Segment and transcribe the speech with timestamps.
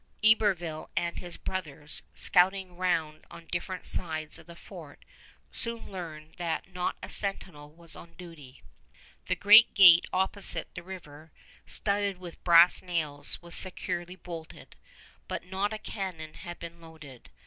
[0.23, 5.05] Iberville and his brothers, scouting round on different sides of the fort,
[5.51, 8.63] soon learned that not a sentinel was on duty.
[9.27, 11.31] The great gate opposite the river,
[11.67, 14.75] studded with brass nails, was securely bolted,
[15.27, 17.29] but not a cannon had been loaded.